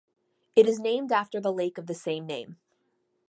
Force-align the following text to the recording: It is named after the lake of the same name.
It 0.55 0.65
is 0.67 0.79
named 0.79 1.11
after 1.11 1.39
the 1.39 1.53
lake 1.53 1.77
of 1.77 1.85
the 1.85 1.93
same 1.93 2.25
name. 2.25 2.57